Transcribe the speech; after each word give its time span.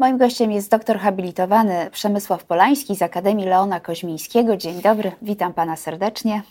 Moim 0.00 0.18
gościem 0.18 0.52
jest 0.52 0.70
doktor 0.70 0.98
habilitowany 0.98 1.90
Przemysław 1.92 2.44
Polański 2.44 2.96
z 2.96 3.02
Akademii 3.02 3.46
Leona 3.46 3.80
Koźmińskiego. 3.80 4.56
Dzień 4.56 4.82
dobry, 4.82 5.12
witam 5.22 5.52
pana 5.52 5.76
serdecznie. 5.76 6.42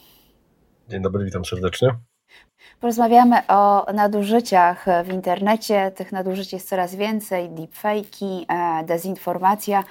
Dzień 0.89 1.01
dobry, 1.01 1.25
witam 1.25 1.45
serdecznie. 1.45 1.89
Porozmawiamy 2.79 3.47
o 3.47 3.93
nadużyciach 3.93 4.85
w 5.05 5.13
internecie. 5.13 5.91
Tych 5.95 6.11
nadużyć 6.11 6.53
jest 6.53 6.69
coraz 6.69 6.95
więcej, 6.95 7.49
deepfake'i, 7.49 8.45
e, 8.47 8.83
dezinformacja. 8.85 9.83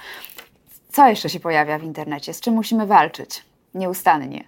Co 0.91 1.07
jeszcze 1.07 1.29
się 1.29 1.39
pojawia 1.39 1.79
w 1.79 1.83
internecie? 1.83 2.33
Z 2.33 2.41
czym 2.41 2.53
musimy 2.53 2.87
walczyć 2.87 3.43
nieustannie? 3.73 4.43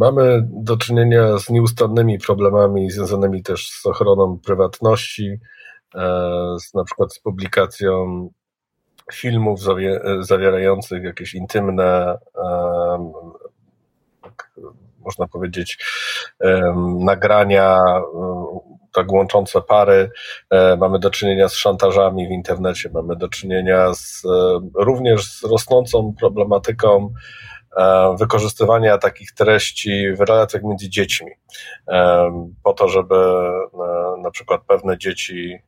Mamy 0.00 0.48
do 0.50 0.76
czynienia 0.76 1.38
z 1.38 1.50
nieustannymi 1.50 2.18
problemami 2.18 2.90
związanymi 2.90 3.42
też 3.42 3.68
z 3.68 3.86
ochroną 3.86 4.38
prywatności, 4.38 5.26
e, 5.26 5.38
z, 6.58 6.74
na 6.74 6.84
przykład 6.84 7.14
z 7.14 7.18
publikacją 7.18 8.28
filmów 9.12 9.60
zawierających 10.20 11.04
jakieś 11.04 11.34
intymne, 11.34 12.18
tak 14.22 14.50
można 14.98 15.28
powiedzieć, 15.28 15.78
nagrania 17.00 17.80
tak 18.94 19.12
łączące 19.12 19.62
pary. 19.62 20.10
E, 20.50 20.76
mamy 20.76 20.98
do 20.98 21.10
czynienia 21.10 21.48
z 21.48 21.54
szantażami 21.54 22.28
w 22.28 22.30
internecie, 22.30 22.90
mamy 22.94 23.16
do 23.16 23.28
czynienia 23.28 23.94
z, 23.94 24.22
również 24.74 25.24
z 25.24 25.44
rosnącą 25.44 26.14
problematyką 26.20 27.10
E, 27.10 27.53
wykorzystywania 28.18 28.98
takich 28.98 29.32
treści 29.32 30.12
w 30.12 30.20
relacjach 30.20 30.62
między 30.62 30.88
dziećmi, 30.88 31.30
e, 31.88 32.30
po 32.62 32.72
to, 32.72 32.88
żeby 32.88 33.14
e, 33.14 34.22
na 34.22 34.30
przykład 34.30 34.60
pewne 34.66 34.98
dzieci 34.98 35.58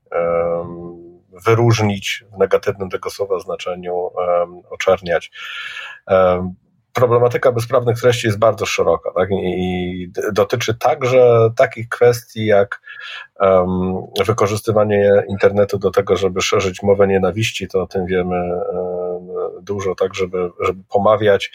wyróżnić 1.47 2.25
w 2.33 2.39
negatywnym 2.39 2.91
tego 2.91 3.11
słowa 3.11 3.39
znaczeniu, 3.39 4.11
oczerniać 4.71 5.31
problematyka 6.97 7.53
bezprawnych 7.53 8.01
treści 8.01 8.27
jest 8.27 8.39
bardzo 8.39 8.67
szeroka 8.67 9.11
tak? 9.15 9.29
i 9.31 10.11
dotyczy 10.33 10.75
także 10.75 11.51
takich 11.57 11.89
kwestii 11.89 12.47
jak 12.47 12.81
um, 13.41 13.95
wykorzystywanie 14.27 15.13
internetu 15.29 15.79
do 15.79 15.91
tego, 15.91 16.17
żeby 16.17 16.41
szerzyć 16.41 16.83
mowę 16.83 17.07
nienawiści, 17.07 17.69
to 17.69 17.83
o 17.83 17.87
tym 17.87 18.07
wiemy 18.07 18.37
dużo, 19.67 19.95
tak, 19.95 20.15
żeby, 20.15 20.51
żeby 20.61 20.83
pomawiać, 20.89 21.53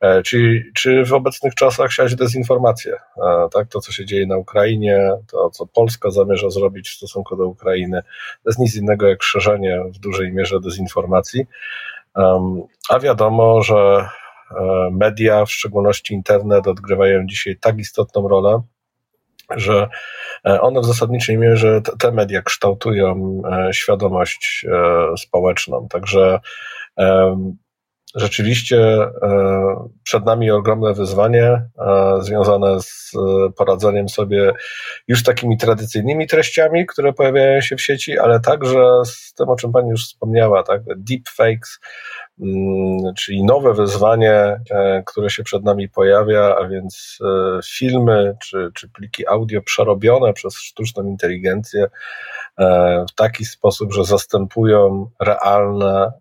e, 0.00 0.22
czy, 0.22 0.64
czy 0.74 1.04
w 1.04 1.12
obecnych 1.12 1.54
czasach 1.54 1.92
siać 1.92 2.14
dezinformację. 2.14 2.92
E, 2.94 3.48
tak? 3.52 3.68
To, 3.68 3.80
co 3.80 3.92
się 3.92 4.04
dzieje 4.04 4.26
na 4.26 4.36
Ukrainie, 4.36 5.10
to, 5.30 5.50
co 5.50 5.66
Polska 5.66 6.10
zamierza 6.10 6.50
zrobić 6.50 6.88
w 6.88 6.96
stosunku 6.96 7.36
do 7.36 7.46
Ukrainy, 7.46 8.02
to 8.42 8.50
jest 8.50 8.58
nic 8.58 8.76
innego 8.76 9.08
jak 9.08 9.22
szerzenie 9.22 9.82
w 9.94 9.98
dużej 9.98 10.32
mierze 10.32 10.60
dezinformacji. 10.60 11.46
A 12.88 12.98
wiadomo, 13.00 13.62
że 13.62 14.08
E, 14.50 14.90
media, 14.90 15.44
w 15.44 15.52
szczególności 15.52 16.14
internet, 16.14 16.66
odgrywają 16.66 17.26
dzisiaj 17.26 17.56
tak 17.60 17.78
istotną 17.78 18.28
rolę, 18.28 18.62
że 19.56 19.88
one 20.60 20.80
w 20.80 20.84
zasadniczej 20.84 21.38
mierze, 21.38 21.80
te 21.98 22.12
media 22.12 22.42
kształtują 22.42 23.42
świadomość 23.72 24.66
społeczną. 25.16 25.88
Także 25.90 26.40
rzeczywiście 28.14 28.98
przed 30.02 30.24
nami 30.24 30.50
ogromne 30.50 30.94
wyzwanie 30.94 31.62
związane 32.20 32.80
z 32.80 33.12
poradzeniem 33.56 34.08
sobie 34.08 34.52
już 35.08 35.22
takimi 35.22 35.56
tradycyjnymi 35.56 36.26
treściami, 36.26 36.86
które 36.86 37.12
pojawiają 37.12 37.60
się 37.60 37.76
w 37.76 37.82
sieci, 37.82 38.18
ale 38.18 38.40
także 38.40 38.84
z 39.04 39.34
tym, 39.34 39.48
o 39.48 39.56
czym 39.56 39.72
Pani 39.72 39.90
już 39.90 40.04
wspomniała, 40.04 40.62
tak, 40.62 40.82
deepfakes, 40.96 41.78
czyli 43.16 43.44
nowe 43.44 43.74
wyzwanie, 43.74 44.60
e, 44.70 45.02
które 45.06 45.30
się 45.30 45.42
przed 45.42 45.64
nami 45.64 45.88
pojawia, 45.88 46.56
a 46.60 46.68
więc 46.68 47.18
e, 47.24 47.60
filmy 47.64 48.36
czy, 48.42 48.70
czy 48.74 48.88
pliki 48.88 49.28
audio 49.28 49.62
przerobione 49.62 50.32
przez 50.32 50.56
sztuczną 50.56 51.04
inteligencję 51.04 51.86
e, 52.58 53.04
w 53.10 53.14
taki 53.14 53.44
sposób, 53.44 53.92
że 53.92 54.04
zastępują 54.04 55.10
realne 55.20 56.12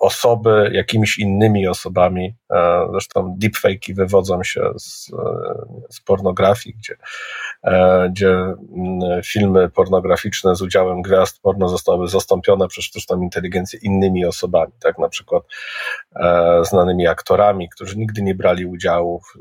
osoby 0.00 0.70
jakimiś 0.72 1.18
innymi 1.18 1.68
osobami. 1.68 2.34
Zresztą 2.90 3.36
deepfake'i 3.42 3.94
wywodzą 3.94 4.42
się 4.42 4.60
z, 4.78 5.10
z 5.90 6.00
pornografii, 6.00 6.76
gdzie, 6.78 6.96
gdzie 8.10 8.30
mm, 8.30 9.22
filmy 9.24 9.68
pornograficzne 9.68 10.56
z 10.56 10.62
udziałem 10.62 11.02
gwiazd 11.02 11.40
porno 11.42 11.68
zostały 11.68 12.08
zastąpione 12.08 12.68
przez 12.68 12.84
sztuczną 12.84 13.22
inteligencję 13.22 13.78
innymi 13.82 14.24
osobami, 14.24 14.72
tak 14.80 14.98
na 14.98 15.08
przykład 15.08 15.42
znanymi 16.62 17.06
aktorami, 17.06 17.68
którzy 17.68 17.98
nigdy 17.98 18.22
nie 18.22 18.34
brali 18.34 18.66
udziału 18.66 19.20
w, 19.20 19.38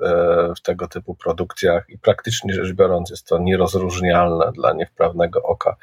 w 0.57 0.61
tego 0.61 0.87
typu 0.87 1.15
produkcjach 1.15 1.89
i 1.89 1.97
praktycznie 1.97 2.53
rzecz 2.53 2.73
biorąc 2.73 3.09
jest 3.09 3.27
to 3.27 3.39
nierozróżnialne 3.39 4.51
dla 4.51 4.73
niewprawnego 4.73 5.43
oka, 5.43 5.75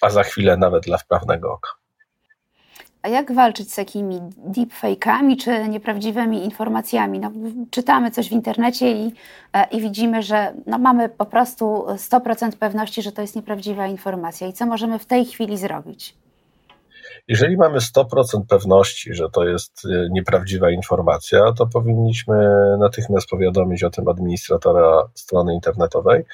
a 0.00 0.10
za 0.10 0.22
chwilę 0.22 0.56
nawet 0.56 0.82
dla 0.82 0.98
wprawnego 0.98 1.52
oka. 1.52 1.79
A 3.02 3.08
jak 3.08 3.32
walczyć 3.32 3.72
z 3.72 3.76
takimi 3.76 4.20
deepfake'ami 4.48 5.36
czy 5.36 5.68
nieprawdziwymi 5.68 6.44
informacjami? 6.44 7.20
No, 7.20 7.30
czytamy 7.70 8.10
coś 8.10 8.28
w 8.28 8.32
internecie 8.32 8.92
i, 8.92 9.14
e, 9.52 9.66
i 9.70 9.80
widzimy, 9.80 10.22
że 10.22 10.52
no, 10.66 10.78
mamy 10.78 11.08
po 11.08 11.26
prostu 11.26 11.84
100% 11.88 12.52
pewności, 12.52 13.02
że 13.02 13.12
to 13.12 13.22
jest 13.22 13.36
nieprawdziwa 13.36 13.86
informacja. 13.86 14.46
I 14.46 14.52
co 14.52 14.66
możemy 14.66 14.98
w 14.98 15.06
tej 15.06 15.24
chwili 15.24 15.58
zrobić? 15.58 16.14
Jeżeli 17.28 17.56
mamy 17.56 17.78
100% 17.78 18.04
pewności, 18.48 19.14
że 19.14 19.30
to 19.30 19.44
jest 19.44 19.82
e, 19.84 20.08
nieprawdziwa 20.10 20.70
informacja, 20.70 21.52
to 21.52 21.66
powinniśmy 21.66 22.36
natychmiast 22.78 23.28
powiadomić 23.28 23.84
o 23.84 23.90
tym 23.90 24.08
administratora 24.08 25.02
strony 25.14 25.54
internetowej 25.54 26.24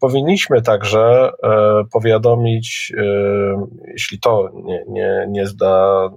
powinniśmy 0.00 0.62
także 0.62 1.30
e, 1.42 1.84
powiadomić, 1.92 2.92
e, 2.98 3.02
jeśli 3.86 4.20
to 4.20 4.50
nie, 4.54 4.84
nie, 4.88 5.26
nie 5.28 5.46
zda 5.46 6.08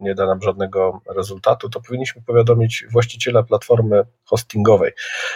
nie 0.00 0.14
da 0.14 0.26
nam 0.26 0.42
żadnego 0.42 1.00
rezultatu, 1.16 1.68
to 1.68 1.80
powinniśmy 1.80 2.22
powiadomić 2.22 2.84
właściciela 2.92 3.42
platformy 3.42 4.02
hostingowej. 4.24 4.92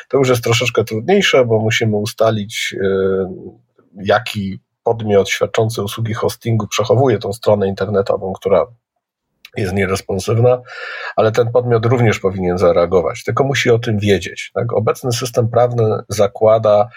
To 0.09 0.19
już 0.19 0.29
jest 0.29 0.45
troszeczkę 0.45 0.85
trudniejsze, 0.85 1.45
bo 1.45 1.59
musimy 1.59 1.97
ustalić, 1.97 2.77
jaki 3.97 4.61
podmiot 4.83 5.29
świadczący 5.29 5.83
usługi 5.83 6.15
hostingu 6.15 6.67
przechowuje 6.67 7.19
tą 7.19 7.33
stronę 7.33 7.69
internetową, 7.69 8.33
która 8.33 8.67
jest 9.57 9.73
nieresponsywna, 9.73 10.61
ale 11.17 11.33
ten 11.33 11.53
podmiot 11.53 11.87
również 11.87 12.19
powinien 12.19 12.59
zareagować, 12.59 13.25
tylko 13.25 13.45
musi 13.45 13.71
o 13.71 13.79
tym 13.79 13.99
wiedzieć. 13.99 14.51
Tak? 14.55 14.73
Obecny 14.73 15.13
system 15.13 15.49
prawny 15.49 15.99
zakłada 16.09 16.89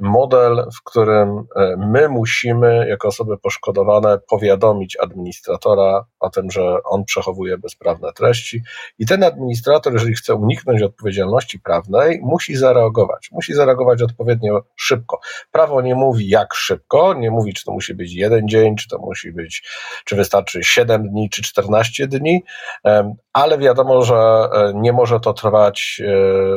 model, 0.00 0.66
w 0.78 0.82
którym 0.84 1.44
e, 1.56 1.76
my 1.76 2.08
musimy, 2.08 2.88
jako 2.88 3.08
osoby 3.08 3.38
poszkodowane, 3.38 4.18
powiadomić 4.30 4.96
administratora 4.96 6.04
o 6.20 6.30
tym, 6.30 6.50
że 6.50 6.82
on 6.84 7.04
przechowuje 7.04 7.58
bezprawne 7.58 8.12
treści 8.12 8.62
i 8.98 9.06
ten 9.06 9.24
administrator, 9.24 9.92
jeżeli 9.92 10.14
chce 10.14 10.34
uniknąć 10.34 10.82
odpowiedzialności 10.82 11.60
prawnej, 11.60 12.20
musi 12.22 12.56
zareagować. 12.56 13.28
Musi 13.32 13.54
zareagować 13.54 14.02
odpowiednio 14.02 14.62
szybko. 14.76 15.20
Prawo 15.52 15.82
nie 15.82 15.94
mówi 15.94 16.28
jak 16.28 16.54
szybko, 16.54 17.14
nie 17.14 17.30
mówi, 17.30 17.54
czy 17.54 17.64
to 17.64 17.72
musi 17.72 17.94
być 17.94 18.14
jeden 18.14 18.48
dzień, 18.48 18.76
czy 18.76 18.88
to 18.88 18.98
musi 18.98 19.32
być, 19.32 19.62
czy 20.04 20.16
wystarczy 20.16 20.64
7 20.64 21.08
dni, 21.08 21.30
czy 21.30 21.42
14 21.42 22.06
dni, 22.06 22.42
ale 23.32 23.58
wiadomo, 23.58 24.02
że 24.02 24.14
e, 24.16 24.72
nie 24.74 24.92
może 24.92 25.20
to 25.20 25.32
trwać 25.32 26.02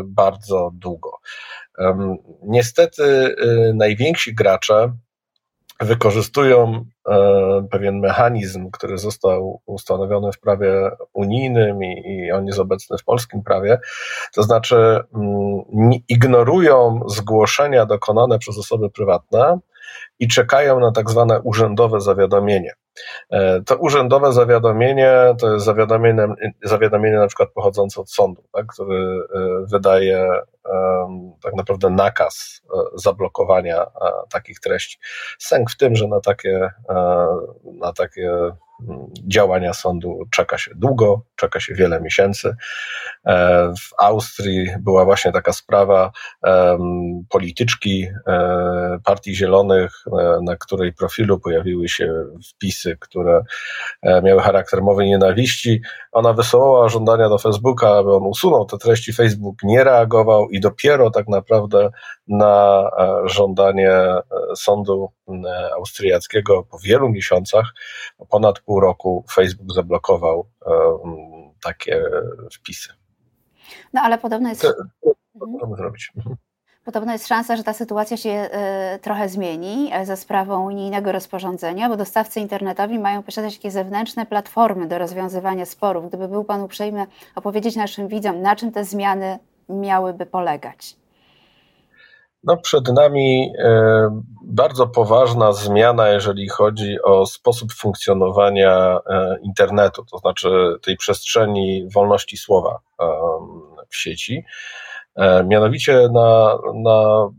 bardzo 0.04 0.72
długo. 0.74 1.12
Niestety 2.44 3.04
y, 3.04 3.74
najwięksi 3.74 4.36
gracze 4.36 4.94
wykorzystują 5.80 6.86
e, 7.10 7.68
pewien 7.72 8.00
mechanizm, 8.00 8.72
który 8.72 8.98
został 8.98 9.62
ustanowiony 9.66 10.32
w 10.32 10.40
prawie 10.40 10.92
unijnym 11.14 11.84
i, 11.84 12.04
i 12.08 12.32
on 12.32 12.48
jest 12.48 12.60
obecny 12.60 12.98
w 12.98 13.04
polskim 13.04 13.44
prawie, 13.44 13.80
to 14.34 14.44
znaczy 14.44 14.76
mm, 14.76 15.92
ignorują 16.10 17.00
zgłoszenia 17.08 17.86
dokonane 17.86 18.40
przez 18.40 18.58
osoby 18.58 18.90
prywatne 18.90 19.60
i 20.20 20.28
czekają 20.28 20.80
na 20.80 20.92
tak 20.92 21.10
zwane 21.10 21.42
urzędowe 21.42 22.02
zawiadomienie. 22.02 22.74
E, 23.30 23.62
to 23.62 23.76
urzędowe 23.76 24.34
zawiadomienie 24.34 25.12
to 25.40 25.54
jest 25.54 25.66
zawiadomienie, 25.66 26.28
zawiadomienie 26.64 27.18
na 27.18 27.28
przykład 27.28 27.50
pochodzące 27.54 28.02
od 28.02 28.12
sądu, 28.12 28.44
tak, 28.54 28.66
który 28.66 28.98
e, 29.36 29.66
wydaje 29.72 30.30
tak 30.30 30.46
naprawdę 31.56 31.90
nakaz 31.90 32.62
e, 32.64 32.78
zablokowania 32.96 33.86
takich 34.30 34.60
treści. 34.60 34.98
Sęk 35.40 35.72
w 35.72 35.78
tym, 35.78 35.96
że 35.96 36.08
na 36.08 36.20
takie, 36.20 36.70
na 37.64 37.94
takie 37.94 38.32
działania 39.28 39.74
sądu 39.74 40.20
czeka 40.32 40.58
się 40.58 40.72
długo, 40.76 41.22
czeka 41.36 41.60
się 41.60 41.74
wiele 41.74 42.02
miesięcy. 42.02 42.56
E, 43.26 43.74
w 43.80 44.04
Austrii 44.04 44.68
była 44.80 45.06
właśnie 45.06 45.32
taka 45.32 45.54
sprawa 45.54 46.12
polityczki 47.30 48.08
e, 48.28 48.98
Partii 49.04 49.36
Zielonych, 49.36 49.92
e, 50.08 50.40
na 50.44 50.56
której 50.56 50.94
profilu 50.94 51.40
pojawiły 51.40 51.90
się 51.90 52.14
wpisy, 52.50 52.98
które 53.00 53.42
miały 54.24 54.42
charakter 54.42 54.82
mowy 54.82 55.06
nienawiści. 55.06 55.82
Ona 56.12 56.34
wysyłała 56.34 56.90
żądania 56.90 57.30
do 57.30 57.38
Facebooka, 57.38 57.98
aby 57.98 58.16
on 58.16 58.24
usunął 58.24 58.66
te 58.66 58.78
treści. 58.78 59.14
Facebook 59.14 59.56
nie 59.64 59.84
reagował 59.84 60.50
i 60.50 60.60
dopiero 60.60 61.12
tak 61.12 61.28
naprawdę 61.28 61.90
na 62.28 62.90
żądanie 63.26 63.92
sądu 64.56 65.10
austriackiego 65.76 66.64
po 66.64 66.80
wielu 66.80 67.10
miesiącach, 67.10 67.74
ponad 68.30 68.60
pół 68.60 68.80
roku, 68.80 69.26
Facebook 69.32 69.74
zablokował 69.74 70.48
takie 71.64 72.04
wpisy. 72.54 72.94
No 73.94 74.02
ale 74.02 74.18
podobno 74.18 74.50
jest. 74.50 74.62
To, 74.62 74.74
to 75.60 75.76
zrobić. 75.76 76.12
Mhm. 76.18 76.36
Podobno 76.86 77.14
jest 77.14 77.28
szansa, 77.28 77.58
że 77.58 77.64
ta 77.64 77.74
sytuacja 77.74 78.18
się 78.18 78.50
trochę 79.02 79.30
zmieni 79.30 79.90
e, 79.94 80.06
za 80.06 80.16
sprawą 80.16 80.66
unijnego 80.66 81.12
rozporządzenia, 81.12 81.90
bo 81.90 81.98
dostawcy 81.98 82.40
internetowi 82.40 83.00
mają 83.00 83.24
posiadać 83.24 83.56
takie 83.56 83.72
zewnętrzne 83.72 84.26
platformy 84.26 84.88
do 84.88 84.98
rozwiązywania 84.98 85.66
sporów. 85.66 86.08
Gdyby 86.08 86.28
był 86.28 86.44
Pan 86.44 86.62
uprzejmy 86.62 87.06
opowiedzieć 87.36 87.76
naszym 87.76 88.08
widzom, 88.08 88.42
na 88.42 88.56
czym 88.56 88.72
te 88.72 88.84
zmiany 88.84 89.40
miałyby 89.70 90.26
polegać? 90.26 90.96
No, 92.46 92.58
przed 92.58 92.88
nami 92.88 93.52
e, 93.60 94.22
bardzo 94.44 94.88
poważna 94.88 95.54
zmiana, 95.54 96.10
jeżeli 96.10 96.50
chodzi 96.50 97.02
o 97.04 97.26
sposób 97.26 97.74
funkcjonowania 97.74 99.00
e, 99.10 99.38
internetu, 99.44 100.06
to 100.12 100.18
znaczy 100.18 100.50
tej 100.82 100.98
przestrzeni 100.98 101.88
wolności 101.94 102.38
słowa 102.38 102.80
w 103.90 103.96
sieci. 103.96 104.44
E, 105.16 105.44
mianowicie 105.44 106.10
na, 106.14 106.58
na 106.74 107.30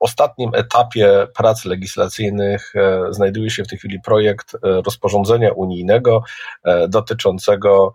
ostatnim 0.00 0.50
etapie 0.54 1.26
prac 1.36 1.64
legislacyjnych 1.64 2.72
znajduje 3.10 3.50
się 3.50 3.64
w 3.64 3.68
tej 3.68 3.78
chwili 3.78 4.00
projekt 4.00 4.56
rozporządzenia 4.62 5.52
unijnego 5.52 6.22
dotyczącego 6.88 7.94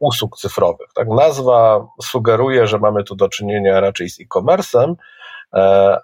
usług 0.00 0.36
cyfrowych. 0.38 0.88
Tak, 0.94 1.08
nazwa 1.08 1.86
sugeruje, 2.02 2.66
że 2.66 2.78
mamy 2.78 3.04
tu 3.04 3.16
do 3.16 3.28
czynienia 3.28 3.80
raczej 3.80 4.10
z 4.10 4.20
e-commerce'em, 4.20 4.94
E, 4.94 4.96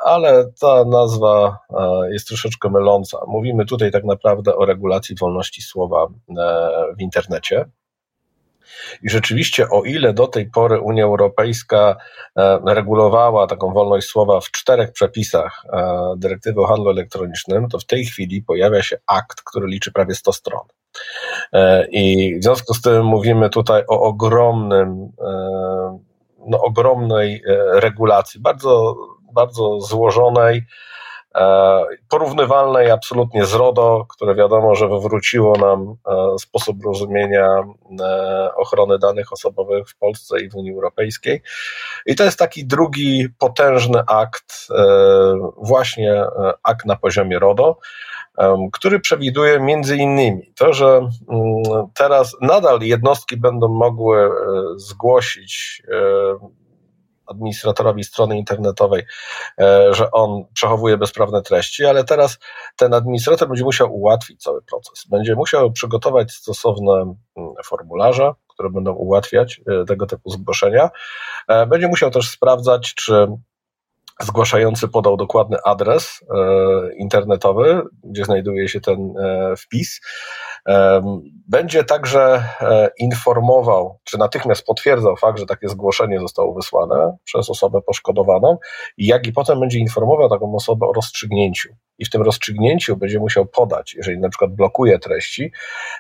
ale 0.00 0.52
ta 0.60 0.84
nazwa 0.84 1.58
e, 1.70 2.12
jest 2.12 2.28
troszeczkę 2.28 2.70
myląca. 2.70 3.18
Mówimy 3.26 3.66
tutaj 3.66 3.90
tak 3.90 4.04
naprawdę 4.04 4.56
o 4.56 4.64
regulacji 4.64 5.16
wolności 5.20 5.62
słowa 5.62 6.06
e, 6.06 6.94
w 6.98 7.00
internecie. 7.00 7.64
I 9.02 9.10
rzeczywiście, 9.10 9.68
o 9.70 9.82
ile 9.82 10.14
do 10.14 10.26
tej 10.26 10.50
pory 10.50 10.80
Unia 10.80 11.04
Europejska 11.04 11.96
regulowała 12.66 13.46
taką 13.46 13.72
wolność 13.72 14.06
słowa 14.06 14.40
w 14.40 14.50
czterech 14.50 14.92
przepisach 14.92 15.64
dyrektywy 16.16 16.60
o 16.60 16.66
handlu 16.66 16.90
elektronicznym, 16.90 17.68
to 17.68 17.78
w 17.78 17.84
tej 17.84 18.04
chwili 18.04 18.42
pojawia 18.42 18.82
się 18.82 18.96
akt, 19.06 19.42
który 19.44 19.66
liczy 19.66 19.92
prawie 19.92 20.14
100 20.14 20.32
stron. 20.32 20.62
I 21.90 22.34
w 22.40 22.44
związku 22.44 22.74
z 22.74 22.82
tym 22.82 23.04
mówimy 23.04 23.50
tutaj 23.50 23.82
o 23.88 24.00
ogromnym, 24.00 25.12
no, 26.46 26.60
ogromnej 26.60 27.42
regulacji, 27.72 28.40
bardzo 28.40 28.96
bardzo 29.32 29.80
złożonej, 29.80 30.62
e, 31.34 31.84
porównywalnej 32.08 32.90
absolutnie 32.90 33.44
z 33.44 33.54
RODO, 33.54 34.06
które 34.08 34.34
wiadomo, 34.34 34.74
że 34.74 34.88
wywróciło 34.88 35.58
nam 35.58 35.94
e, 36.06 36.38
sposób 36.38 36.84
rozumienia 36.84 37.48
e, 38.00 38.54
ochrony 38.54 38.98
danych 38.98 39.32
osobowych 39.32 39.88
w 39.88 39.98
Polsce 39.98 40.40
i 40.40 40.50
w 40.50 40.54
Unii 40.54 40.72
Europejskiej. 40.72 41.42
I 42.06 42.14
to 42.14 42.24
jest 42.24 42.38
taki 42.38 42.66
drugi 42.66 43.28
potężny 43.38 44.02
akt, 44.06 44.68
właśnie 45.56 46.24
akt 46.62 46.86
na 46.86 46.96
poziomie 46.96 47.38
RODO, 47.38 47.78
który 48.72 49.00
przewiduje 49.00 49.60
między 49.60 49.96
innymi 49.96 50.52
to, 50.56 50.72
że 50.72 50.86
mm, 50.86 51.10
teraz 51.94 52.36
nadal 52.40 52.80
jednostki 52.80 53.36
będą 53.36 53.68
mogły 53.68 54.30
zgłosić 54.76 55.82
administratorowi 57.32 58.04
strony 58.04 58.38
internetowej, 58.38 59.02
e, 59.58 59.94
że 59.94 60.10
on 60.10 60.44
przechowuje 60.54 60.98
bezprawne 60.98 61.42
treści, 61.42 61.84
ale 61.84 62.04
teraz 62.04 62.38
ten 62.76 62.94
administrator 62.94 63.48
będzie 63.48 63.64
musiał 63.64 63.94
ułatwić 63.94 64.42
cały 64.42 64.62
proces. 64.62 65.06
Będzie 65.10 65.34
musiał 65.34 65.72
przygotować 65.72 66.32
stosowne 66.32 66.92
mm, 67.36 67.54
formularze, 67.64 68.32
które 68.48 68.70
będą 68.70 68.92
ułatwiać 68.92 69.60
e, 69.66 69.84
tego 69.84 70.06
typu 70.06 70.30
zgłoszenia. 70.30 70.90
E, 71.48 71.66
będzie 71.66 71.88
musiał 71.88 72.10
też 72.10 72.30
sprawdzać, 72.30 72.94
czy 72.94 73.26
zgłaszający 74.20 74.88
podał 74.88 75.16
dokładny 75.16 75.56
adres 75.64 76.20
internetowy, 76.96 77.82
gdzie 78.04 78.24
znajduje 78.24 78.68
się 78.68 78.80
ten 78.80 79.14
wpis. 79.58 80.00
Będzie 81.48 81.84
także 81.84 82.44
e, 82.60 82.90
informował, 82.98 83.98
czy 84.04 84.18
natychmiast 84.18 84.66
potwierdzał 84.66 85.16
fakt, 85.16 85.38
że 85.38 85.46
takie 85.46 85.68
zgłoszenie 85.68 86.20
zostało 86.20 86.54
wysłane 86.54 87.16
przez 87.24 87.50
osobę 87.50 87.82
poszkodowaną, 87.82 88.58
jak 88.98 89.26
i 89.26 89.32
potem 89.32 89.60
będzie 89.60 89.78
informował 89.78 90.28
taką 90.28 90.54
osobę 90.54 90.86
o 90.86 90.92
rozstrzygnięciu. 90.92 91.68
I 91.98 92.04
w 92.04 92.10
tym 92.10 92.22
rozstrzygnięciu 92.22 92.96
będzie 92.96 93.18
musiał 93.18 93.46
podać, 93.46 93.94
jeżeli 93.94 94.18
na 94.18 94.28
przykład 94.28 94.50
blokuje 94.50 94.98
treści, 94.98 95.52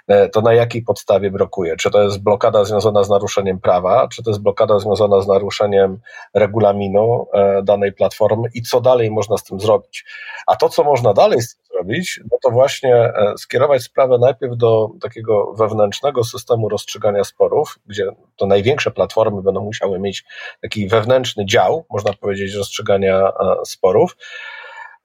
e, 0.08 0.28
to 0.28 0.40
na 0.40 0.54
jakiej 0.54 0.82
podstawie 0.82 1.30
blokuje? 1.30 1.76
Czy 1.76 1.90
to 1.90 2.02
jest 2.02 2.22
blokada 2.22 2.64
związana 2.64 3.04
z 3.04 3.08
naruszeniem 3.08 3.60
prawa, 3.60 4.08
czy 4.08 4.22
to 4.22 4.30
jest 4.30 4.42
blokada 4.42 4.78
związana 4.78 5.20
z 5.20 5.26
naruszeniem 5.26 5.98
regulaminu 6.34 7.26
e, 7.32 7.62
danej 7.62 7.92
platformy 7.92 8.48
i 8.54 8.62
co 8.62 8.80
dalej 8.80 9.10
można 9.10 9.36
z 9.36 9.44
tym 9.44 9.60
zrobić? 9.60 10.04
A 10.46 10.56
to, 10.56 10.68
co 10.68 10.84
można 10.84 11.14
dalej 11.14 11.42
z 11.42 11.58
zrobić, 11.72 12.20
no 12.30 12.38
to 12.42 12.50
właśnie 12.50 13.12
skierować 13.38 13.82
sprawę 13.82 14.18
najpierw 14.18 14.56
do 14.56 14.90
takiego 15.00 15.52
wewnętrznego 15.52 16.24
systemu 16.24 16.68
rozstrzygania 16.68 17.24
sporów, 17.24 17.78
gdzie 17.86 18.06
to 18.36 18.46
największe 18.46 18.90
platformy 18.90 19.42
będą 19.42 19.60
musiały 19.64 19.98
mieć 20.00 20.24
taki 20.62 20.88
wewnętrzny 20.88 21.46
dział, 21.46 21.86
można 21.90 22.12
powiedzieć, 22.12 22.54
rozstrzygania 22.54 23.28
e, 23.28 23.56
sporów. 23.66 24.16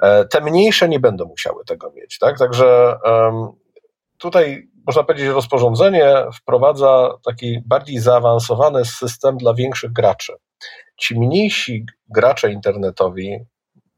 E, 0.04 0.26
te 0.26 0.42
mniejsze 0.42 0.90
nie 0.90 1.00
będą 1.00 1.26
musiały 1.26 1.66
tego 1.66 1.92
mieć, 1.92 2.20
tak? 2.20 2.40
Także 2.40 2.98
tutaj 4.18 4.68
można 4.88 5.04
powiedzieć, 5.04 5.28
rozporządzenie 5.28 6.16
wprowadza 6.34 7.10
taki 7.26 7.62
bardziej 7.66 8.00
zaawansowany 8.00 8.86
system 8.86 9.38
dla 9.38 9.54
większych 9.54 9.94
graczy. 9.94 10.34
Ci 10.98 11.20
mniejsi 11.20 11.86
gracze 12.10 12.52
internetowi, 12.52 13.38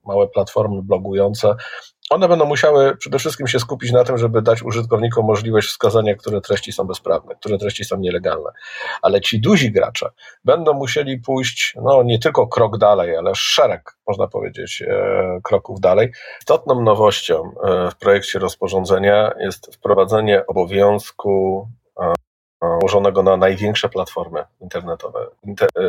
małe 0.06 0.28
platformy 0.28 0.82
blogujące, 0.84 1.56
one 2.10 2.28
będą 2.28 2.46
musiały 2.46 2.98
przede 2.98 3.20
wszystkim 3.20 3.48
się 3.48 3.60
skupić 3.60 3.92
na 3.92 4.04
tym, 4.04 4.18
żeby 4.18 4.42
dać 4.42 4.64
użytkownikom 4.64 5.26
możliwość 5.26 5.68
wskazania, 5.68 6.16
które 6.16 6.42
treści 6.42 6.72
są 6.72 6.84
bezprawne, 6.84 7.36
które 7.36 7.58
treści 7.58 7.84
są 7.86 7.98
nielegalne. 7.98 8.50
Ale 9.02 9.22
ci 9.22 9.42
duzi 9.42 9.72
gracze 9.72 10.10
będą 10.46 10.74
musieli 10.74 11.18
pójść 11.18 11.74
no, 11.82 12.04
nie 12.04 12.20
tylko 12.20 12.48
krok 12.48 12.78
dalej, 12.78 13.18
ale 13.18 13.32
szereg, 13.36 13.98
można 14.08 14.28
powiedzieć, 14.28 14.84
e, 14.88 15.40
kroków 15.44 15.80
dalej. 15.80 16.12
Istotną 16.40 16.82
nowością 16.82 17.52
e, 17.64 17.92
w 17.92 17.96
projekcie 17.96 18.40
rozporządzenia 18.40 19.32
jest 19.40 19.76
wprowadzenie 19.76 20.48
obowiązku 20.48 21.68
e, 22.00 22.14
ułożonego 22.62 23.24
na 23.24 23.38
największe 23.38 23.90
platformy 23.90 24.44
internetowe, 24.62 25.28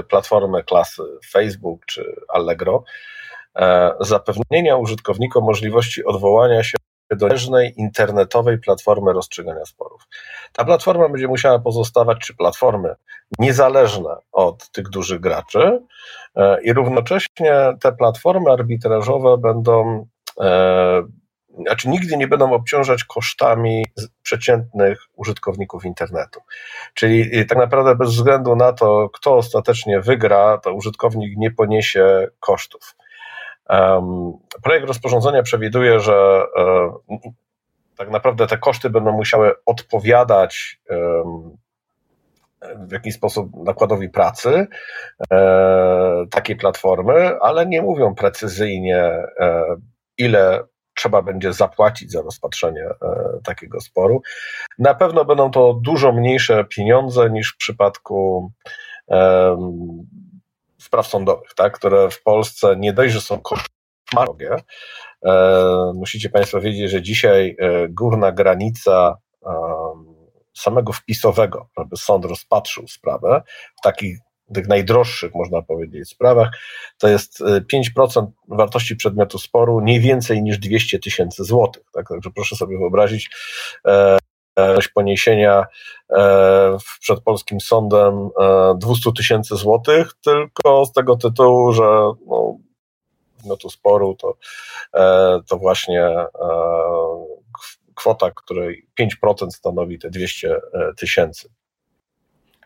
platformy 0.08 0.64
klasy 0.64 1.02
Facebook 1.30 1.86
czy 1.86 2.16
Allegro, 2.28 2.84
zapewnienia 4.00 4.76
użytkownikom 4.76 5.44
możliwości 5.44 6.04
odwołania 6.04 6.62
się 6.62 6.78
do 7.10 7.26
niezależnej 7.26 7.74
internetowej 7.76 8.58
platformy 8.58 9.12
rozstrzygania 9.12 9.64
sporów. 9.64 10.02
Ta 10.52 10.64
platforma 10.64 11.08
będzie 11.08 11.28
musiała 11.28 11.58
pozostawać, 11.58 12.18
czy 12.18 12.36
platformy 12.36 12.94
niezależne 13.38 14.16
od 14.32 14.70
tych 14.70 14.88
dużych 14.88 15.20
graczy 15.20 15.82
e, 16.36 16.62
i 16.62 16.72
równocześnie 16.72 17.52
te 17.80 17.92
platformy 17.92 18.50
arbitrażowe 18.50 19.38
będą 19.38 20.06
e, 20.40 21.02
znaczy 21.66 21.88
nigdy 21.88 22.16
nie 22.16 22.28
będą 22.28 22.52
obciążać 22.52 23.04
kosztami 23.04 23.86
przeciętnych 24.22 25.02
użytkowników 25.16 25.84
internetu. 25.84 26.40
Czyli 26.94 27.46
tak 27.46 27.58
naprawdę 27.58 27.94
bez 27.94 28.10
względu 28.10 28.56
na 28.56 28.72
to, 28.72 29.08
kto 29.08 29.36
ostatecznie 29.36 30.00
wygra, 30.00 30.58
to 30.58 30.74
użytkownik 30.74 31.36
nie 31.36 31.50
poniesie 31.50 32.28
kosztów. 32.40 32.94
Projekt 34.62 34.86
rozporządzenia 34.86 35.42
przewiduje, 35.42 36.00
że 36.00 36.42
tak 37.96 38.10
naprawdę 38.10 38.46
te 38.46 38.58
koszty 38.58 38.90
będą 38.90 39.12
musiały 39.12 39.52
odpowiadać 39.66 40.80
w 42.76 42.92
jakiś 42.92 43.14
sposób 43.14 43.50
nakładowi 43.64 44.08
pracy 44.08 44.66
e, 45.32 46.26
takiej 46.30 46.56
platformy, 46.56 47.38
ale 47.40 47.66
nie 47.66 47.82
mówią 47.82 48.14
precyzyjnie, 48.14 48.98
e, 49.40 49.64
ile 50.18 50.64
trzeba 50.94 51.22
będzie 51.22 51.52
zapłacić 51.52 52.12
za 52.12 52.22
rozpatrzenie 52.22 52.84
takiego 53.44 53.80
sporu. 53.80 54.22
Na 54.78 54.94
pewno 54.94 55.24
będą 55.24 55.50
to 55.50 55.74
dużo 55.82 56.12
mniejsze 56.12 56.64
pieniądze 56.64 57.30
niż 57.30 57.54
w 57.54 57.56
przypadku 57.56 58.50
spraw 60.90 61.06
sądowych, 61.06 61.54
tak, 61.56 61.78
które 61.78 62.10
w 62.10 62.22
Polsce 62.22 62.76
nie 62.76 62.92
dość, 62.92 63.14
że 63.14 63.20
są 63.20 63.40
koszmarne. 63.40 64.56
Musicie 65.94 66.30
Państwo 66.30 66.60
wiedzieć, 66.60 66.90
że 66.90 67.02
dzisiaj 67.02 67.56
górna 67.88 68.32
granica 68.32 69.16
samego 70.56 70.92
wpisowego, 70.92 71.68
żeby 71.78 71.96
sąd 71.96 72.24
rozpatrzył 72.24 72.88
sprawę 72.88 73.42
w 73.78 73.82
takich 73.82 74.18
tych 74.54 74.68
najdroższych, 74.68 75.34
można 75.34 75.62
powiedzieć, 75.62 76.08
sprawach, 76.08 76.50
to 76.98 77.08
jest 77.08 77.40
5% 77.40 78.26
y, 78.26 78.30
wartości 78.48 78.96
przedmiotu 78.96 79.38
sporu, 79.38 79.80
nie 79.80 80.00
więcej 80.00 80.42
niż 80.42 80.58
200 80.58 80.98
tysięcy 80.98 81.44
złotych. 81.44 81.82
Tak? 81.92 82.08
Także 82.08 82.30
proszę 82.34 82.56
sobie 82.56 82.78
wyobrazić 82.78 83.30
e, 84.60 84.78
poniesienia 84.94 85.64
e, 86.10 86.76
przed 87.00 87.20
polskim 87.20 87.60
sądem 87.60 88.28
e, 88.40 88.74
200 88.78 89.12
tysięcy 89.12 89.56
złotych, 89.56 90.12
tylko 90.24 90.86
z 90.86 90.92
tego 90.92 91.16
tytułu, 91.16 91.72
że 91.72 91.84
no, 92.26 92.56
przedmiotu 93.40 93.70
sporu 93.70 94.14
to, 94.14 94.36
e, 94.94 95.40
to 95.48 95.58
właśnie 95.58 96.04
e, 96.04 96.28
kwota, 97.94 98.30
której 98.30 98.86
5% 99.00 99.50
stanowi 99.50 99.98
te 99.98 100.10
200 100.10 100.54
e, 100.54 100.60
tysięcy. 100.96 101.48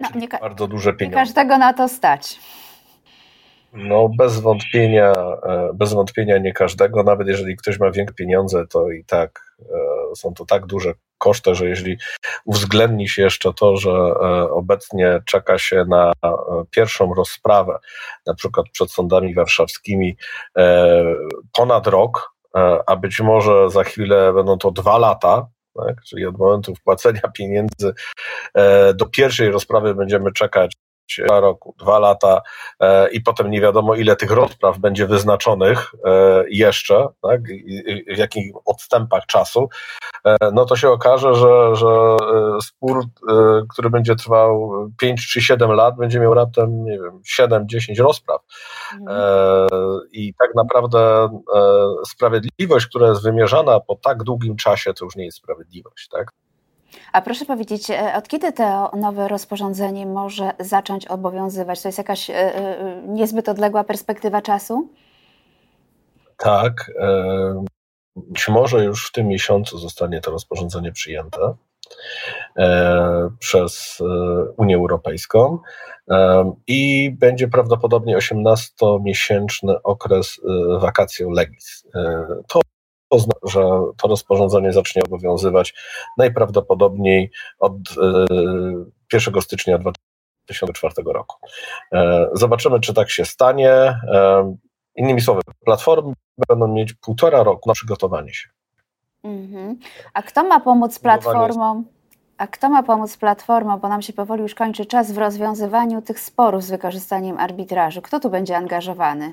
No, 0.00 0.08
nie 0.14 0.28
bardzo 0.28 0.68
duże 0.68 0.92
pieniądze. 0.92 1.18
Nie 1.18 1.24
każdego 1.26 1.58
na 1.58 1.72
to 1.72 1.88
stać. 1.88 2.40
No, 3.72 4.08
bez 4.08 4.40
wątpienia, 4.40 5.12
e, 5.46 5.70
bez 5.74 5.92
wątpienia 5.92 6.38
nie 6.38 6.52
każdego, 6.52 7.02
nawet 7.02 7.28
jeżeli 7.28 7.56
ktoś 7.56 7.78
ma 7.78 7.90
większe 7.90 8.14
pieniądze, 8.14 8.66
to 8.66 8.90
i 8.90 9.04
tak 9.04 9.56
e, 9.60 9.64
są 10.16 10.34
to 10.34 10.44
tak 10.44 10.66
duże 10.66 10.92
koszty, 11.18 11.54
że 11.54 11.68
jeżeli 11.68 11.96
uwzględni 12.44 13.08
się 13.08 13.22
jeszcze 13.22 13.52
to, 13.52 13.76
że 13.76 13.92
obecnie 14.50 15.20
czeka 15.26 15.58
się 15.58 15.84
na 15.88 16.12
pierwszą 16.70 17.14
rozprawę, 17.14 17.78
na 18.26 18.34
przykład 18.34 18.66
przed 18.72 18.90
sądami 18.90 19.34
warszawskimi, 19.34 20.16
ponad 21.52 21.86
rok, 21.86 22.34
E, 22.56 22.78
a 22.86 22.96
być 22.96 23.20
może 23.20 23.70
za 23.70 23.84
chwilę 23.84 24.32
będą 24.32 24.58
to 24.58 24.70
dwa 24.70 24.98
lata, 24.98 25.46
tak? 25.74 26.02
czyli 26.02 26.26
od 26.26 26.38
momentu 26.38 26.74
wpłacenia 26.74 27.20
pieniędzy 27.34 27.94
e, 28.54 28.94
do 28.94 29.06
pierwszej 29.06 29.50
rozprawy 29.50 29.94
będziemy 29.94 30.32
czekać 30.32 30.72
dwa 31.26 31.40
roku, 31.40 31.74
dwa 31.78 31.98
lata 31.98 32.42
e, 32.80 33.10
i 33.10 33.20
potem 33.20 33.50
nie 33.50 33.60
wiadomo 33.60 33.94
ile 33.94 34.16
tych 34.16 34.30
rozpraw 34.30 34.78
będzie 34.78 35.06
wyznaczonych 35.06 35.92
e, 36.04 36.44
jeszcze, 36.48 37.06
tak, 37.22 37.40
w 38.14 38.18
jakich 38.18 38.52
odstępach 38.64 39.26
czasu, 39.26 39.68
e, 40.24 40.36
no 40.52 40.64
to 40.64 40.76
się 40.76 40.90
okaże, 40.90 41.34
że, 41.34 41.76
że 41.76 41.86
e, 41.86 42.58
spór, 42.62 43.04
e, 43.28 43.62
który 43.68 43.90
będzie 43.90 44.16
trwał 44.16 44.72
5 45.00 45.28
czy 45.28 45.42
7 45.42 45.72
lat, 45.72 45.96
będzie 45.96 46.20
miał 46.20 46.34
raptem, 46.34 46.84
nie 46.84 46.98
wiem, 46.98 47.22
7-10 47.40 48.02
rozpraw. 48.02 48.40
Mhm. 49.00 49.18
E, 49.20 49.66
I 50.12 50.34
tak 50.38 50.50
naprawdę 50.54 51.28
sprawiedliwość, 52.06 52.86
która 52.86 53.08
jest 53.08 53.22
wymierzana 53.22 53.80
po 53.80 53.96
tak 53.96 54.22
długim 54.22 54.56
czasie, 54.56 54.94
to 54.94 55.04
już 55.04 55.16
nie 55.16 55.24
jest 55.24 55.38
sprawiedliwość, 55.38 56.08
tak? 56.08 56.43
A 57.12 57.22
proszę 57.22 57.44
powiedzieć, 57.44 57.90
e, 57.90 58.14
od 58.14 58.28
kiedy 58.28 58.52
to 58.52 58.90
nowe 58.96 59.28
rozporządzenie 59.28 60.06
może 60.06 60.52
zacząć 60.60 61.06
obowiązywać? 61.06 61.82
To 61.82 61.88
jest 61.88 61.98
jakaś 61.98 62.30
e, 62.30 62.34
e, 62.34 63.02
niezbyt 63.06 63.48
odległa 63.48 63.84
perspektywa 63.84 64.42
czasu? 64.42 64.88
Tak. 66.36 66.90
Być 68.16 68.48
może 68.48 68.84
już 68.84 69.08
w 69.08 69.12
tym 69.12 69.26
miesiącu 69.26 69.78
zostanie 69.78 70.20
to 70.20 70.30
rozporządzenie 70.30 70.92
przyjęte 70.92 71.54
przez 73.38 74.02
Unię 74.56 74.76
Europejską 74.76 75.58
i 76.66 77.10
będzie 77.18 77.48
prawdopodobnie 77.48 78.18
18-miesięczny 78.18 79.74
okres 79.84 80.40
vacatio 80.80 81.30
legis. 81.30 81.86
To 82.48 82.60
że 83.42 83.60
to 83.96 84.08
rozporządzenie 84.08 84.72
zacznie 84.72 85.02
obowiązywać 85.06 85.74
najprawdopodobniej 86.18 87.30
od 87.58 87.72
1 89.12 89.36
e, 89.36 89.42
stycznia 89.42 89.78
2004 89.78 90.94
roku. 91.06 91.36
E, 91.92 92.28
zobaczymy, 92.32 92.80
czy 92.80 92.94
tak 92.94 93.10
się 93.10 93.24
stanie. 93.24 93.70
E, 93.70 94.56
innymi 94.96 95.20
słowy, 95.20 95.40
platformy 95.64 96.12
będą 96.48 96.68
mieć 96.68 96.94
półtora 96.94 97.42
roku 97.42 97.68
na 97.68 97.74
przygotowanie 97.74 98.34
się. 98.34 98.48
Mhm. 99.24 99.78
A 100.14 100.22
kto 100.22 100.44
ma 100.44 100.60
pomóc 100.60 100.98
platformom? 100.98 101.84
A 102.38 102.46
kto 102.46 102.68
ma 102.68 102.82
pomóc 102.82 103.16
platformom, 103.16 103.80
bo 103.80 103.88
nam 103.88 104.02
się 104.02 104.12
powoli 104.12 104.42
już 104.42 104.54
kończy 104.54 104.86
czas 104.86 105.12
w 105.12 105.18
rozwiązywaniu 105.18 106.02
tych 106.02 106.20
sporów 106.20 106.64
z 106.64 106.70
wykorzystaniem 106.70 107.38
arbitrażu? 107.38 108.02
Kto 108.02 108.20
tu 108.20 108.30
będzie 108.30 108.56
angażowany? 108.56 109.32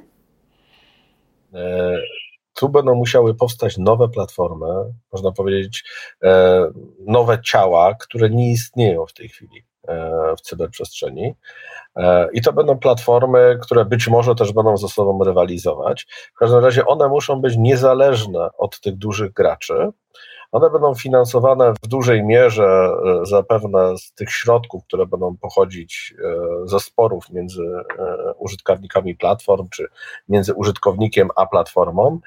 Tu 2.53 2.69
będą 2.69 2.95
musiały 2.95 3.35
powstać 3.35 3.77
nowe 3.77 4.09
platformy, 4.09 4.67
można 5.13 5.31
powiedzieć, 5.31 5.83
e, 6.23 6.67
nowe 6.99 7.41
ciała, 7.41 7.95
które 7.99 8.29
nie 8.29 8.51
istnieją 8.51 9.05
w 9.05 9.13
tej 9.13 9.29
chwili 9.29 9.65
e, 9.87 10.11
w 10.37 10.41
cyberprzestrzeni. 10.41 11.33
E, 11.95 12.29
I 12.33 12.41
to 12.41 12.53
będą 12.53 12.77
platformy, 12.79 13.59
które 13.61 13.85
być 13.85 14.07
może 14.07 14.35
też 14.35 14.53
będą 14.53 14.77
ze 14.77 14.87
sobą 14.87 15.23
rywalizować. 15.23 16.07
W 16.35 16.37
każdym 16.39 16.59
razie 16.59 16.85
one 16.85 17.07
muszą 17.07 17.41
być 17.41 17.57
niezależne 17.57 18.49
od 18.57 18.79
tych 18.79 18.97
dużych 18.97 19.33
graczy. 19.33 19.91
One 20.51 20.69
będą 20.69 20.95
finansowane 20.95 21.73
w 21.83 21.87
dużej 21.87 22.23
mierze 22.23 22.65
e, 22.65 23.25
zapewne 23.25 23.97
z 23.97 24.13
tych 24.13 24.31
środków, 24.31 24.83
które 24.85 25.05
będą 25.05 25.37
pochodzić 25.37 26.13
e, 26.23 26.67
ze 26.67 26.79
sporów 26.79 27.29
między 27.29 27.63
e, 27.63 28.33
użytkownikami 28.33 29.15
platform, 29.15 29.69
czy 29.69 29.87
między 30.29 30.53
użytkownikiem 30.53 31.29
a 31.35 31.45
platformą. 31.45 32.19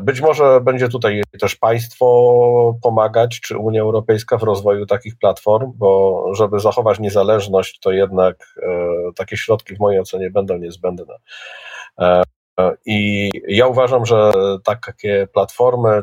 Być 0.00 0.20
może 0.20 0.60
będzie 0.60 0.88
tutaj 0.88 1.22
też 1.40 1.56
państwo 1.56 2.74
pomagać, 2.82 3.40
czy 3.40 3.58
Unia 3.58 3.82
Europejska 3.82 4.38
w 4.38 4.42
rozwoju 4.42 4.86
takich 4.86 5.18
platform, 5.18 5.72
bo 5.74 6.24
żeby 6.34 6.60
zachować 6.60 6.98
niezależność, 6.98 7.80
to 7.80 7.92
jednak 7.92 8.54
takie 9.16 9.36
środki 9.36 9.76
w 9.76 9.78
mojej 9.78 10.00
ocenie 10.00 10.30
będą 10.30 10.58
niezbędne. 10.58 11.16
I 12.86 13.30
ja 13.48 13.66
uważam, 13.66 14.06
że 14.06 14.32
takie 14.64 15.28
platformy, 15.32 16.02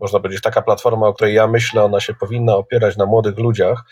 można 0.00 0.20
powiedzieć, 0.20 0.42
taka 0.42 0.62
platforma, 0.62 1.06
o 1.06 1.14
której 1.14 1.34
ja 1.34 1.46
myślę, 1.46 1.82
ona 1.82 2.00
się 2.00 2.14
powinna 2.14 2.56
opierać 2.56 2.96
na 2.96 3.06
młodych 3.06 3.38
ludziach, 3.38 3.84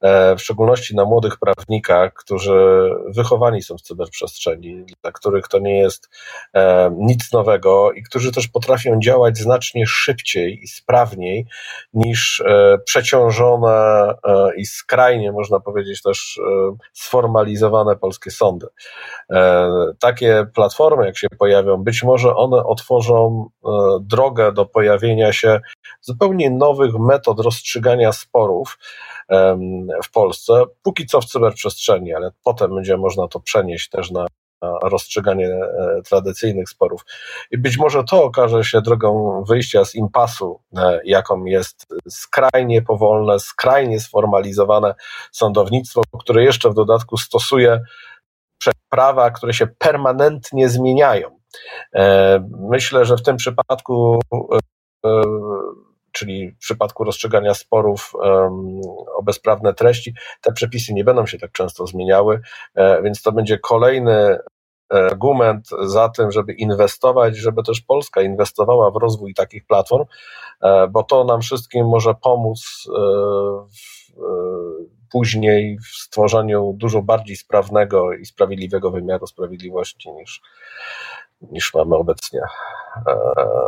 e, 0.00 0.36
w 0.36 0.40
szczególności 0.40 0.96
na 0.96 1.04
młodych 1.04 1.38
prawnikach, 1.38 2.14
którzy 2.14 2.90
wychowani 3.06 3.62
są 3.62 3.76
w 3.76 3.82
cyberprzestrzeni, 3.82 4.84
dla 5.02 5.12
których 5.12 5.48
to 5.48 5.58
nie 5.58 5.78
jest 5.78 6.08
e, 6.54 6.90
nic 6.96 7.32
nowego 7.32 7.92
i 7.92 8.02
którzy 8.02 8.32
też 8.32 8.48
potrafią 8.48 9.00
działać 9.00 9.38
znacznie 9.38 9.86
szybciej 9.86 10.62
i 10.62 10.66
sprawniej 10.66 11.46
niż 11.94 12.40
e, 12.40 12.78
przeciążone 12.84 13.70
i 14.56 14.66
skrajnie, 14.66 15.32
można 15.32 15.60
powiedzieć, 15.60 16.02
też 16.02 16.40
sformalizowane 16.92 17.96
polskie 17.96 18.30
sądy. 18.30 18.66
Takie 20.00 20.46
platformy, 20.54 21.06
jak 21.06 21.18
się 21.18 21.28
pojawią, 21.38 21.76
być 21.76 22.02
może 22.02 22.36
one 22.36 22.64
otworzą 22.64 23.48
drogę 24.00 24.52
do 24.52 24.66
pojawienia 24.66 25.32
się 25.32 25.49
zupełnie 26.00 26.50
nowych 26.50 26.94
metod 26.98 27.40
rozstrzygania 27.40 28.12
sporów 28.12 28.78
w 30.04 30.10
Polsce, 30.12 30.64
póki 30.82 31.06
co 31.06 31.20
w 31.20 31.24
cyberprzestrzeni, 31.24 32.14
ale 32.14 32.30
potem 32.44 32.74
będzie 32.74 32.96
można 32.96 33.28
to 33.28 33.40
przenieść 33.40 33.88
też 33.88 34.10
na 34.10 34.26
rozstrzyganie 34.82 35.46
e, 35.46 36.02
tradycyjnych 36.02 36.68
sporów. 36.68 37.04
I 37.50 37.58
być 37.58 37.78
może 37.78 38.04
to 38.04 38.24
okaże 38.24 38.64
się 38.64 38.80
drogą 38.80 39.44
wyjścia 39.48 39.84
z 39.84 39.94
impasu, 39.94 40.60
e, 40.76 41.00
jaką 41.04 41.44
jest 41.44 41.86
skrajnie 42.08 42.82
powolne, 42.82 43.38
skrajnie 43.38 44.00
sformalizowane 44.00 44.94
sądownictwo, 45.32 46.02
które 46.20 46.44
jeszcze 46.44 46.70
w 46.70 46.74
dodatku 46.74 47.16
stosuje 47.16 47.80
prawa, 48.88 49.30
które 49.30 49.52
się 49.54 49.66
permanentnie 49.66 50.68
zmieniają. 50.68 51.40
E, 51.94 52.48
myślę, 52.50 53.04
że 53.04 53.16
w 53.16 53.22
tym 53.22 53.36
przypadku 53.36 54.20
czyli 56.12 56.50
w 56.50 56.58
przypadku 56.58 57.04
rozstrzygania 57.04 57.54
sporów 57.54 58.12
o 59.16 59.22
bezprawne 59.22 59.74
treści, 59.74 60.14
te 60.40 60.52
przepisy 60.52 60.94
nie 60.94 61.04
będą 61.04 61.26
się 61.26 61.38
tak 61.38 61.52
często 61.52 61.86
zmieniały, 61.86 62.40
e, 62.74 63.02
więc 63.02 63.22
to 63.22 63.32
będzie 63.32 63.58
kolejny 63.58 64.38
argument 64.88 65.68
za 65.82 66.08
tym, 66.08 66.30
żeby 66.30 66.52
inwestować, 66.52 67.36
żeby 67.36 67.62
też 67.62 67.80
Polska 67.80 68.22
inwestowała 68.22 68.90
w 68.90 68.96
rozwój 68.96 69.34
takich 69.34 69.66
platform, 69.66 70.04
e, 70.62 70.88
bo 70.88 71.02
to 71.02 71.24
nam 71.24 71.40
wszystkim 71.40 71.86
może 71.88 72.14
pomóc 72.14 72.88
w, 73.66 74.10
później 75.10 75.78
w 75.78 75.86
stworzeniu 75.86 76.74
dużo 76.76 77.02
bardziej 77.02 77.36
sprawnego 77.36 78.12
i 78.12 78.26
sprawiedliwego 78.26 78.90
wymiaru 78.90 79.26
sprawiedliwości 79.26 80.12
niż 80.12 80.42
niż 81.42 81.74
mamy 81.74 81.96
obecnie. 81.96 82.40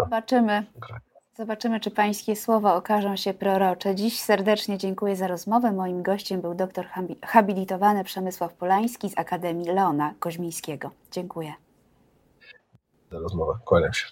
Zobaczymy. 0.05 0.67
Zobaczymy, 1.35 1.81
czy 1.81 1.91
Pańskie 1.91 2.37
słowa 2.37 2.75
okażą 2.75 3.17
się 3.17 3.35
prorocze. 3.35 3.95
Dziś 3.95 4.21
serdecznie 4.21 4.79
dziękuję 4.79 5.17
za 5.17 5.29
rozmowę. 5.29 5.73
Moim 5.73 6.03
gościem 6.03 6.41
był 6.41 6.55
doktor 6.55 6.87
habilitowany 7.23 8.05
Przemysław 8.05 8.55
Polański 8.55 9.11
z 9.11 9.19
Akademii 9.19 9.67
Leona 9.67 10.15
Koźmińskiego. 10.19 10.91
Dziękuję. 11.11 11.53
Za 13.11 13.19
rozmowę. 13.19 13.59
Kłaniam 13.65 13.93
się. 13.93 14.07